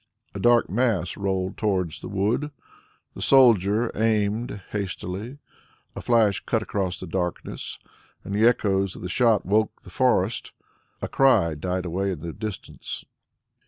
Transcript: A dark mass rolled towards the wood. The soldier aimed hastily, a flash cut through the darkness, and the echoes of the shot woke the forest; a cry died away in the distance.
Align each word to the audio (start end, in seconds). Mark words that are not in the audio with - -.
A 0.33 0.39
dark 0.39 0.67
mass 0.67 1.15
rolled 1.15 1.57
towards 1.57 2.01
the 2.01 2.07
wood. 2.07 2.49
The 3.13 3.21
soldier 3.21 3.91
aimed 3.93 4.63
hastily, 4.71 5.37
a 5.95 6.01
flash 6.01 6.39
cut 6.43 6.67
through 6.67 6.89
the 6.99 7.05
darkness, 7.05 7.77
and 8.23 8.33
the 8.33 8.47
echoes 8.47 8.95
of 8.95 9.03
the 9.03 9.09
shot 9.09 9.45
woke 9.45 9.83
the 9.83 9.91
forest; 9.91 10.53
a 11.03 11.07
cry 11.07 11.53
died 11.53 11.85
away 11.85 12.09
in 12.09 12.21
the 12.21 12.33
distance. 12.33 13.05